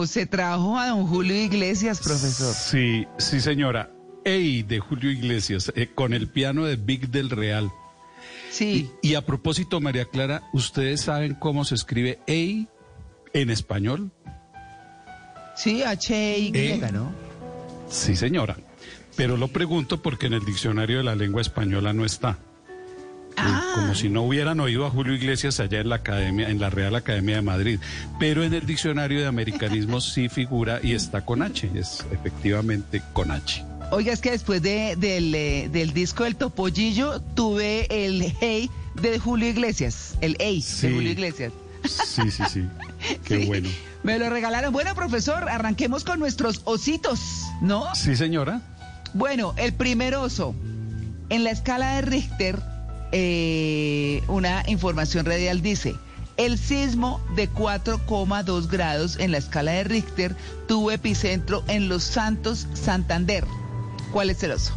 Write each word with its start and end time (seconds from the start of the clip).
Bueno, 0.00 0.06
se 0.10 0.24
trajo 0.24 0.78
a 0.78 0.88
don 0.88 1.06
Julio 1.06 1.36
Iglesias, 1.36 2.00
profesor. 2.00 2.54
Sí, 2.54 3.06
sí, 3.18 3.38
señora. 3.38 3.90
Ey, 4.24 4.62
de 4.62 4.80
Julio 4.80 5.10
Iglesias, 5.10 5.70
eh, 5.76 5.90
con 5.94 6.14
el 6.14 6.28
piano 6.28 6.64
de 6.64 6.76
Big 6.76 7.10
del 7.10 7.28
Real. 7.28 7.70
Sí. 8.50 8.90
Y, 9.02 9.10
y 9.10 9.14
a 9.16 9.26
propósito, 9.26 9.78
María 9.78 10.06
Clara, 10.06 10.42
¿ustedes 10.54 11.02
saben 11.02 11.34
cómo 11.34 11.66
se 11.66 11.74
escribe 11.74 12.18
Ey 12.26 12.66
en 13.34 13.50
español? 13.50 14.10
Sí, 15.54 15.82
H-Y, 15.82 16.52
¿Eh? 16.54 16.80
¿no? 16.94 17.12
Sí, 17.90 18.16
señora. 18.16 18.56
Pero 19.16 19.36
lo 19.36 19.48
pregunto 19.48 20.00
porque 20.00 20.28
en 20.28 20.32
el 20.32 20.46
diccionario 20.46 20.96
de 20.96 21.04
la 21.04 21.14
lengua 21.14 21.42
española 21.42 21.92
no 21.92 22.06
está. 22.06 22.38
Ah. 23.42 23.72
Como 23.74 23.94
si 23.94 24.08
no 24.08 24.22
hubieran 24.22 24.60
oído 24.60 24.86
a 24.86 24.90
Julio 24.90 25.14
Iglesias 25.14 25.60
allá 25.60 25.80
en 25.80 25.88
la 25.88 25.96
academia, 25.96 26.48
en 26.50 26.60
la 26.60 26.70
Real 26.70 26.94
Academia 26.94 27.36
de 27.36 27.42
Madrid. 27.42 27.80
Pero 28.18 28.42
en 28.44 28.54
el 28.54 28.66
diccionario 28.66 29.20
de 29.20 29.26
americanismos 29.26 30.04
sí 30.14 30.28
figura 30.28 30.80
y 30.82 30.92
está 30.94 31.24
con 31.24 31.42
H. 31.42 31.70
Es 31.74 32.04
efectivamente 32.12 33.02
con 33.12 33.30
H. 33.30 33.64
Oiga, 33.92 34.12
es 34.12 34.20
que 34.20 34.30
después 34.30 34.62
de, 34.62 34.94
del, 34.96 35.34
eh, 35.34 35.68
del 35.72 35.92
disco 35.92 36.24
del 36.24 36.36
Topollillo 36.36 37.20
tuve 37.34 37.86
el 38.06 38.32
Hey 38.40 38.70
de 39.00 39.18
Julio 39.18 39.48
Iglesias. 39.48 40.16
El 40.20 40.36
Hey 40.38 40.62
Sí. 40.62 40.86
de 40.88 40.94
Julio 40.94 41.10
Iglesias. 41.10 41.52
Sí, 41.88 42.30
sí, 42.30 42.42
sí. 42.48 42.64
Qué 43.24 43.40
Sí, 43.40 43.46
bueno. 43.46 43.68
Me 44.02 44.18
lo 44.18 44.30
regalaron. 44.30 44.72
Bueno, 44.72 44.94
profesor, 44.94 45.48
arranquemos 45.48 46.04
con 46.04 46.18
nuestros 46.18 46.60
ositos, 46.64 47.20
¿no? 47.62 47.92
Sí, 47.94 48.16
señora. 48.16 48.60
Bueno, 49.12 49.54
el 49.56 49.72
primer 49.74 50.14
oso. 50.14 50.54
En 51.28 51.44
la 51.44 51.50
escala 51.50 51.96
de 51.96 52.02
Richter, 52.02 52.58
eh, 53.12 54.22
una 54.28 54.62
información 54.66 55.26
radial 55.26 55.62
dice, 55.62 55.94
el 56.36 56.58
sismo 56.58 57.20
de 57.36 57.50
4,2 57.50 58.68
grados 58.68 59.18
en 59.18 59.32
la 59.32 59.38
escala 59.38 59.72
de 59.72 59.84
Richter 59.84 60.34
tuvo 60.66 60.90
epicentro 60.90 61.62
en 61.68 61.88
Los 61.88 62.02
Santos, 62.02 62.66
Santander. 62.72 63.44
¿Cuál 64.12 64.30
es 64.30 64.42
el 64.42 64.52
oso? 64.52 64.74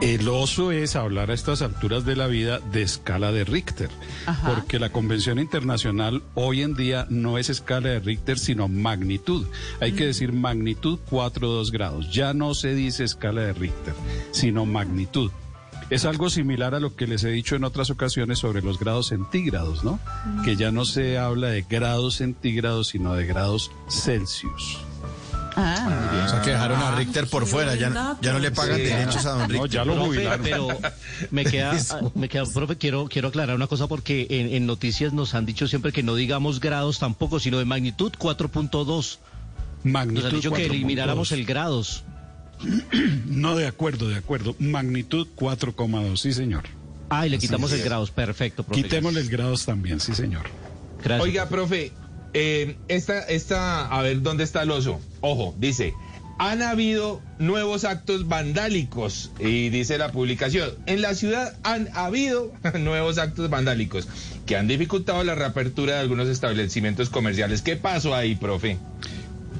El 0.00 0.28
oso 0.28 0.70
es 0.70 0.94
hablar 0.94 1.32
a 1.32 1.34
estas 1.34 1.60
alturas 1.60 2.04
de 2.04 2.14
la 2.14 2.28
vida 2.28 2.60
de 2.60 2.82
escala 2.82 3.32
de 3.32 3.42
Richter, 3.42 3.90
Ajá. 4.26 4.54
porque 4.54 4.78
la 4.78 4.90
Convención 4.90 5.40
Internacional 5.40 6.22
hoy 6.34 6.62
en 6.62 6.74
día 6.74 7.06
no 7.10 7.36
es 7.36 7.50
escala 7.50 7.88
de 7.88 7.98
Richter, 7.98 8.38
sino 8.38 8.68
magnitud. 8.68 9.44
Hay 9.80 9.92
que 9.92 10.06
decir 10.06 10.32
magnitud 10.32 11.00
4,2 11.10 11.72
grados. 11.72 12.12
Ya 12.12 12.32
no 12.32 12.54
se 12.54 12.74
dice 12.74 13.02
escala 13.02 13.40
de 13.40 13.54
Richter, 13.54 13.94
sino 14.30 14.66
magnitud. 14.66 15.32
Es 15.90 16.04
algo 16.04 16.28
similar 16.28 16.74
a 16.74 16.80
lo 16.80 16.94
que 16.94 17.06
les 17.06 17.24
he 17.24 17.30
dicho 17.30 17.56
en 17.56 17.64
otras 17.64 17.88
ocasiones 17.90 18.38
sobre 18.38 18.60
los 18.62 18.78
grados 18.78 19.08
centígrados, 19.08 19.84
¿no? 19.84 19.98
Que 20.44 20.54
ya 20.56 20.70
no 20.70 20.84
se 20.84 21.16
habla 21.18 21.48
de 21.48 21.62
grados 21.62 22.16
centígrados, 22.16 22.88
sino 22.88 23.14
de 23.14 23.24
grados 23.26 23.70
Celsius. 23.88 24.78
Ah, 25.56 25.80
muy 25.82 26.12
bien. 26.14 26.24
O 26.24 26.28
sea, 26.28 26.42
que 26.42 26.50
dejaron 26.50 26.80
a 26.80 26.92
Richter 26.94 27.26
por 27.26 27.46
fuera, 27.46 27.74
ya, 27.74 28.16
ya 28.20 28.32
no 28.32 28.38
le 28.38 28.50
pagan 28.52 28.76
derechos 28.76 29.24
a 29.26 29.30
don 29.30 29.40
No, 29.40 29.46
Richter. 29.48 29.70
ya 29.70 29.84
lo 29.84 29.94
Profe, 29.94 30.06
jubilaron. 30.08 30.42
pero 30.44 30.68
me 31.32 31.44
queda, 31.44 31.72
me 32.14 32.28
queda, 32.28 32.44
profe, 32.44 32.76
quiero, 32.76 33.08
quiero 33.08 33.28
aclarar 33.28 33.56
una 33.56 33.66
cosa 33.66 33.88
porque 33.88 34.26
en, 34.30 34.52
en 34.54 34.66
noticias 34.66 35.12
nos 35.14 35.34
han 35.34 35.46
dicho 35.46 35.66
siempre 35.66 35.90
que 35.90 36.02
no 36.04 36.14
digamos 36.14 36.60
grados 36.60 36.98
tampoco, 37.00 37.40
sino 37.40 37.58
de 37.58 37.64
magnitud 37.64 38.12
4.2. 38.12 39.18
Magnitud 39.84 40.22
Nos 40.22 40.32
han 40.32 40.36
dicho 40.38 40.52
que 40.52 40.62
4.2. 40.66 40.70
elimináramos 40.70 41.32
el 41.32 41.44
grados. 41.44 42.04
No, 43.26 43.56
de 43.56 43.66
acuerdo, 43.66 44.08
de 44.08 44.16
acuerdo. 44.16 44.56
Magnitud 44.58 45.28
4,2, 45.36 46.16
sí, 46.16 46.32
señor. 46.32 46.64
Ah, 47.10 47.26
y 47.26 47.30
le 47.30 47.38
quitamos 47.38 47.72
el 47.72 47.82
grados, 47.82 48.10
perfecto, 48.10 48.64
profe. 48.64 48.82
Quitémosle 48.82 49.20
el 49.20 49.30
grados 49.30 49.64
también, 49.64 50.00
sí, 50.00 50.14
señor. 50.14 50.42
Gracias. 51.02 51.20
Oiga, 51.20 51.48
profe, 51.48 51.92
eh, 52.34 52.76
esta, 52.88 53.20
esta, 53.20 53.86
a 53.86 54.02
ver, 54.02 54.20
¿dónde 54.22 54.44
está 54.44 54.62
el 54.62 54.70
oso? 54.70 55.00
Ojo, 55.20 55.54
dice, 55.58 55.94
han 56.38 56.62
habido 56.62 57.20
nuevos 57.38 57.84
actos 57.84 58.28
vandálicos, 58.28 59.32
y 59.40 59.70
dice 59.70 59.98
la 59.98 60.12
publicación, 60.12 60.70
en 60.86 61.02
la 61.02 61.14
ciudad 61.14 61.56
han 61.64 61.88
habido 61.94 62.52
nuevos 62.78 63.18
actos 63.18 63.48
vandálicos 63.50 64.08
que 64.46 64.56
han 64.56 64.68
dificultado 64.68 65.24
la 65.24 65.34
reapertura 65.34 65.94
de 65.94 66.00
algunos 66.00 66.28
establecimientos 66.28 67.10
comerciales. 67.10 67.62
¿Qué 67.62 67.76
pasó 67.76 68.14
ahí, 68.14 68.34
profe? 68.34 68.78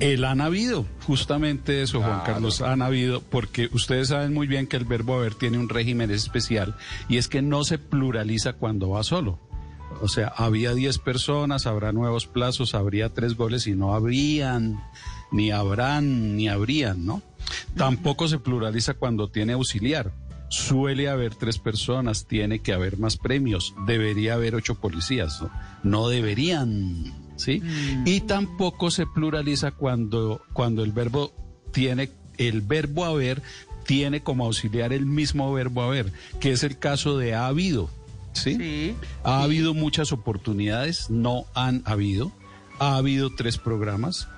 El 0.00 0.24
han 0.24 0.40
habido, 0.40 0.86
justamente 1.06 1.82
eso, 1.82 2.00
Juan 2.00 2.20
Claro. 2.20 2.24
Carlos, 2.34 2.60
han 2.60 2.82
habido, 2.82 3.22
porque 3.22 3.68
ustedes 3.72 4.08
saben 4.08 4.34
muy 4.34 4.46
bien 4.46 4.66
que 4.66 4.76
el 4.76 4.84
verbo 4.84 5.14
haber 5.14 5.34
tiene 5.34 5.58
un 5.58 5.68
régimen 5.68 6.10
especial 6.10 6.76
y 7.08 7.16
es 7.16 7.28
que 7.28 7.40
no 7.42 7.64
se 7.64 7.78
pluraliza 7.78 8.54
cuando 8.54 8.90
va 8.90 9.02
solo. 9.02 9.38
O 10.02 10.08
sea, 10.08 10.28
había 10.28 10.74
10 10.74 10.98
personas, 10.98 11.66
habrá 11.66 11.92
nuevos 11.92 12.26
plazos, 12.26 12.74
habría 12.74 13.08
tres 13.14 13.34
goles 13.34 13.66
y 13.66 13.74
no 13.74 13.94
habrían, 13.94 14.82
ni 15.32 15.50
habrán, 15.50 16.36
ni 16.36 16.48
habrían, 16.48 17.06
¿no? 17.06 17.22
Tampoco 17.76 18.28
se 18.28 18.38
pluraliza 18.38 18.94
cuando 18.94 19.28
tiene 19.28 19.54
auxiliar. 19.54 20.12
Suele 20.48 21.08
haber 21.08 21.34
tres 21.34 21.58
personas, 21.58 22.26
tiene 22.26 22.60
que 22.60 22.72
haber 22.72 22.98
más 22.98 23.16
premios, 23.16 23.74
debería 23.86 24.34
haber 24.34 24.54
ocho 24.54 24.76
policías, 24.76 25.40
¿no? 25.42 25.50
No 25.82 26.08
deberían, 26.08 27.12
¿sí? 27.36 27.62
Y 28.04 28.20
tampoco 28.20 28.90
se 28.90 29.06
pluraliza 29.06 29.70
cuando, 29.70 30.42
cuando 30.52 30.82
el 30.82 30.92
verbo 30.92 31.32
tiene, 31.72 32.10
el 32.38 32.60
verbo 32.60 33.04
haber 33.04 33.42
tiene 33.86 34.22
como 34.22 34.44
auxiliar 34.44 34.92
el 34.92 35.06
mismo 35.06 35.52
verbo 35.52 35.82
haber, 35.82 36.12
que 36.40 36.52
es 36.52 36.64
el 36.64 36.78
caso 36.78 37.16
de 37.16 37.34
ha 37.34 37.46
habido, 37.46 37.88
¿sí? 38.32 38.56
Sí. 38.56 38.94
Ha 39.24 39.42
habido 39.42 39.74
muchas 39.74 40.12
oportunidades, 40.12 41.08
no 41.10 41.44
han 41.54 41.82
habido. 41.86 42.32
Ha 42.78 42.96
habido 42.96 43.34
tres 43.34 43.56
programas. 43.56 44.28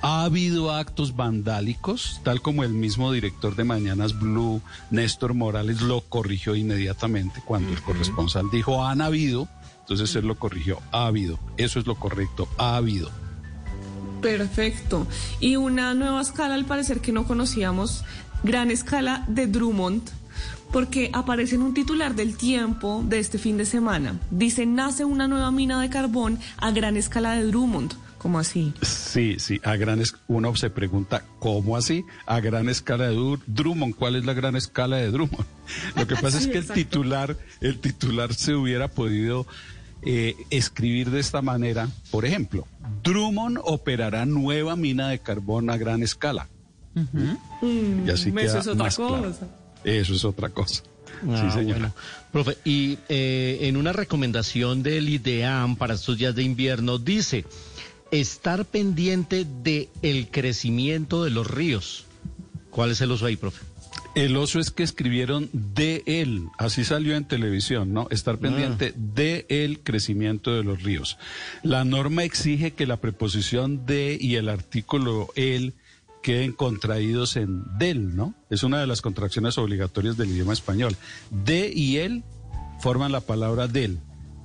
Ha 0.00 0.22
habido 0.22 0.72
actos 0.72 1.16
vandálicos, 1.16 2.20
tal 2.22 2.40
como 2.40 2.62
el 2.62 2.72
mismo 2.72 3.10
director 3.10 3.56
de 3.56 3.64
Mañanas 3.64 4.16
Blue, 4.16 4.62
Néstor 4.92 5.34
Morales, 5.34 5.80
lo 5.80 6.02
corrigió 6.02 6.54
inmediatamente 6.54 7.42
cuando 7.44 7.72
el 7.72 7.82
corresponsal 7.82 8.48
dijo 8.52 8.86
han 8.86 9.00
habido. 9.00 9.48
Entonces 9.90 10.14
él 10.16 10.26
lo 10.26 10.34
corrigió, 10.38 10.80
habido. 10.92 11.38
Eso 11.56 11.78
es 11.80 11.86
lo 11.86 11.94
correcto, 11.94 12.46
habido. 12.58 13.10
Perfecto. 14.20 15.06
Y 15.40 15.56
una 15.56 15.94
nueva 15.94 16.20
escala, 16.20 16.54
al 16.54 16.64
parecer, 16.64 17.00
que 17.00 17.12
no 17.12 17.24
conocíamos, 17.26 18.04
gran 18.42 18.70
escala 18.70 19.24
de 19.28 19.46
Drummond, 19.46 20.02
porque 20.72 21.10
aparece 21.14 21.54
en 21.54 21.62
un 21.62 21.72
titular 21.74 22.14
del 22.14 22.36
tiempo 22.36 23.02
de 23.06 23.18
este 23.20 23.38
fin 23.38 23.56
de 23.56 23.64
semana. 23.64 24.18
Dice, 24.30 24.66
nace 24.66 25.04
una 25.04 25.28
nueva 25.28 25.50
mina 25.50 25.80
de 25.80 25.88
carbón 25.88 26.38
a 26.58 26.70
gran 26.72 26.96
escala 26.96 27.32
de 27.32 27.44
Drummond. 27.44 27.94
¿Cómo 28.18 28.40
así? 28.40 28.74
Sí, 28.82 29.36
sí, 29.38 29.60
a 29.62 29.76
gran 29.76 30.00
es- 30.00 30.16
uno 30.26 30.54
se 30.56 30.70
pregunta, 30.70 31.22
¿cómo 31.38 31.76
así? 31.76 32.04
A 32.26 32.40
gran 32.40 32.68
escala 32.68 33.06
de 33.08 33.14
Dur- 33.16 33.40
Drummond, 33.46 33.94
¿cuál 33.94 34.16
es 34.16 34.24
la 34.26 34.32
gran 34.32 34.56
escala 34.56 34.96
de 34.96 35.12
Drummond? 35.12 35.46
Lo 35.96 36.04
que 36.08 36.16
pasa 36.16 36.38
es 36.38 36.48
que 36.48 36.58
el 36.58 36.66
titular, 36.68 37.36
el 37.60 37.78
titular 37.78 38.34
se 38.34 38.56
hubiera 38.56 38.88
podido 38.88 39.46
eh, 40.02 40.34
escribir 40.50 41.10
de 41.10 41.20
esta 41.20 41.42
manera, 41.42 41.88
por 42.10 42.24
ejemplo, 42.24 42.66
Drummond 43.02 43.58
operará 43.64 44.26
nueva 44.26 44.76
mina 44.76 45.08
de 45.08 45.18
carbón 45.18 45.70
a 45.70 45.76
gran 45.76 46.02
escala. 46.02 46.48
Y 46.94 48.10
así 48.10 48.30
Mm, 48.32 48.38
eso 48.38 48.58
es 48.58 48.66
otra 48.66 48.88
claro. 48.90 49.22
cosa. 49.24 49.46
Eso 49.84 50.14
es 50.14 50.24
otra 50.24 50.48
cosa. 50.48 50.82
Ah, 51.28 51.48
sí, 51.50 51.58
señora. 51.58 51.78
bueno. 51.78 51.94
Profe, 52.32 52.58
y 52.64 52.98
eh, 53.08 53.58
en 53.62 53.76
una 53.76 53.92
recomendación 53.92 54.82
del 54.82 55.08
IDEAM 55.08 55.76
para 55.76 55.94
estos 55.94 56.18
días 56.18 56.34
de 56.34 56.42
invierno 56.42 56.98
dice 56.98 57.44
estar 58.10 58.64
pendiente 58.64 59.44
de 59.62 59.88
el 60.02 60.28
crecimiento 60.30 61.24
de 61.24 61.30
los 61.30 61.46
ríos. 61.48 62.04
¿Cuál 62.70 62.90
es 62.92 63.00
el 63.00 63.10
uso 63.10 63.26
ahí, 63.26 63.36
profe? 63.36 63.64
El 64.18 64.36
oso 64.36 64.58
es 64.58 64.72
que 64.72 64.82
escribieron 64.82 65.48
de 65.52 66.02
él, 66.04 66.48
así 66.58 66.82
salió 66.82 67.14
en 67.14 67.24
televisión, 67.24 67.92
¿no? 67.92 68.08
Estar 68.10 68.38
pendiente 68.38 68.92
de 68.96 69.46
el 69.48 69.78
crecimiento 69.78 70.52
de 70.52 70.64
los 70.64 70.82
ríos. 70.82 71.18
La 71.62 71.84
norma 71.84 72.24
exige 72.24 72.72
que 72.72 72.88
la 72.88 72.96
preposición 72.96 73.86
de 73.86 74.18
y 74.20 74.34
el 74.34 74.48
artículo 74.48 75.28
el 75.36 75.74
queden 76.20 76.50
contraídos 76.50 77.36
en 77.36 77.62
del, 77.78 78.16
¿no? 78.16 78.34
Es 78.50 78.64
una 78.64 78.80
de 78.80 78.88
las 78.88 79.02
contracciones 79.02 79.56
obligatorias 79.56 80.16
del 80.16 80.30
idioma 80.30 80.52
español. 80.52 80.96
De 81.30 81.70
y 81.72 81.98
el 81.98 82.24
forman 82.80 83.12
la 83.12 83.20
palabra 83.20 83.68
del. 83.68 84.00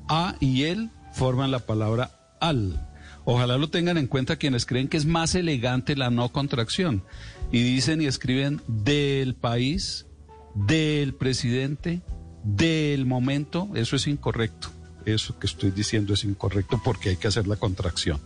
A 0.08 0.36
y 0.40 0.66
el 0.66 0.92
forman 1.14 1.50
la 1.50 1.66
palabra 1.66 2.12
al. 2.40 2.93
Ojalá 3.26 3.58
lo 3.58 3.70
tengan 3.70 3.98
en 3.98 4.08
cuenta 4.08 4.36
quienes 4.36 4.66
creen 4.66 4.90
que 4.90 4.98
es 4.98 5.06
más 5.06 5.36
elegante 5.36 5.96
la 5.96 6.10
no 6.10 6.32
contracción. 6.32 7.04
Y 7.52 7.64
dicen 7.64 8.02
y 8.02 8.06
escriben 8.06 8.62
del 8.68 9.36
país, 9.36 10.08
del 10.56 11.14
presidente, 11.14 12.02
del 12.44 13.06
momento. 13.06 13.70
Eso 13.76 13.96
es 13.96 14.08
incorrecto. 14.08 14.70
Eso 15.06 15.38
que 15.40 15.48
estoy 15.48 15.72
diciendo 15.72 16.14
es 16.14 16.24
incorrecto 16.24 16.82
porque 16.84 17.10
hay 17.10 17.18
que 17.18 17.28
hacer 17.28 17.48
la 17.48 17.56
contracción. 17.56 18.20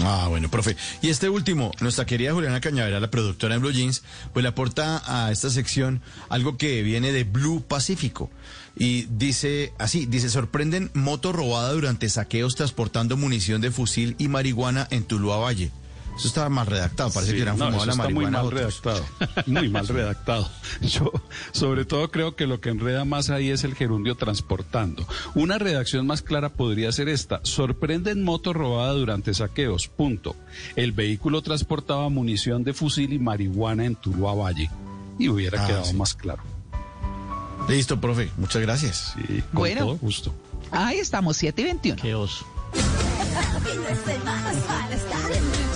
Ah, 0.00 0.26
bueno, 0.28 0.50
profe. 0.50 0.76
Y 1.00 1.08
este 1.08 1.28
último, 1.28 1.72
nuestra 1.80 2.04
querida 2.04 2.32
Juliana 2.32 2.60
Cañavera, 2.60 3.00
la 3.00 3.10
productora 3.10 3.54
en 3.54 3.60
Blue 3.60 3.72
Jeans, 3.72 4.02
pues 4.32 4.42
le 4.42 4.48
aporta 4.48 5.02
a 5.06 5.32
esta 5.32 5.48
sección 5.50 6.02
algo 6.28 6.56
que 6.56 6.82
viene 6.82 7.12
de 7.12 7.24
Blue 7.24 7.64
Pacífico. 7.66 8.30
Y 8.76 9.06
dice 9.10 9.72
así, 9.78 10.04
dice, 10.04 10.28
sorprenden 10.28 10.90
moto 10.92 11.32
robada 11.32 11.72
durante 11.72 12.10
saqueos 12.10 12.56
transportando 12.56 13.16
munición 13.16 13.62
de 13.62 13.70
fusil 13.70 14.16
y 14.18 14.28
marihuana 14.28 14.86
en 14.90 15.04
Tuluá 15.04 15.38
Valle. 15.38 15.70
Eso 16.16 16.28
estaba 16.28 16.48
mal 16.48 16.66
redactado, 16.66 17.10
parece 17.10 17.32
Sí, 17.32 17.36
que 17.36 17.42
eran 17.42 17.58
no, 17.58 17.66
fumado 17.66 17.84
la 17.86 17.92
está 17.92 18.02
marihuana. 18.04 18.28
muy 18.28 18.32
mal 18.32 18.46
otros. 18.46 18.60
redactado. 18.82 19.04
Muy 19.46 19.68
mal 19.68 19.86
redactado. 19.88 20.50
Yo, 20.80 21.12
sobre 21.52 21.84
todo, 21.84 22.10
creo 22.10 22.36
que 22.36 22.46
lo 22.46 22.60
que 22.60 22.70
enreda 22.70 23.04
más 23.04 23.28
ahí 23.28 23.50
es 23.50 23.64
el 23.64 23.74
gerundio 23.74 24.14
transportando. 24.14 25.06
Una 25.34 25.58
redacción 25.58 26.06
más 26.06 26.22
clara 26.22 26.48
podría 26.48 26.90
ser 26.92 27.08
esta. 27.10 27.40
Sorprenden 27.42 28.24
moto 28.24 28.54
robada 28.54 28.92
durante 28.94 29.34
saqueos. 29.34 29.88
Punto. 29.88 30.36
El 30.74 30.92
vehículo 30.92 31.42
transportaba 31.42 32.08
munición 32.08 32.64
de 32.64 32.72
fusil 32.72 33.12
y 33.12 33.18
marihuana 33.18 33.84
en 33.84 33.94
Tuluá 33.96 34.34
Valle. 34.34 34.70
Y 35.18 35.28
hubiera 35.28 35.62
Ah, 35.62 35.66
quedado 35.66 35.84
sí. 35.84 35.94
más 35.94 36.14
claro. 36.14 36.42
Listo, 37.68 38.00
profe, 38.00 38.30
muchas 38.38 38.62
gracias. 38.62 39.14
Sí, 39.16 39.42
con 39.52 39.52
Bueno. 39.52 39.80
todo 39.82 39.96
gusto. 39.98 40.34
Ahí 40.70 40.98
estamos, 40.98 41.36
7 41.36 41.60
y 41.60 41.64
21. 41.64 42.00
Qué 42.02 42.14
oso. 42.14 42.46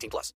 18 0.01 0.09
plus. 0.09 0.29